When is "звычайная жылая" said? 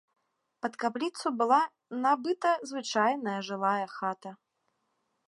2.71-3.85